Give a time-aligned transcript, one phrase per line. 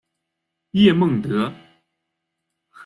[0.71, 1.53] 叶梦得。